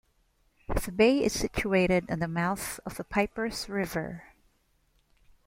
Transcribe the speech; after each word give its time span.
The 0.83 0.91
bay 0.91 1.23
is 1.23 1.31
situated 1.39 2.09
on 2.09 2.17
the 2.17 2.27
mouth 2.27 2.79
of 2.87 2.97
the 2.97 3.03
Pipers 3.03 3.69
River. 3.69 4.23